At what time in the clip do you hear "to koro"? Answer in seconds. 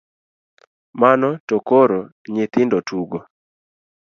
1.47-1.99